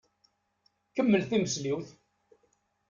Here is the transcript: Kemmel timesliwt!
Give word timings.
Kemmel 0.95 1.23
timesliwt! 1.29 1.89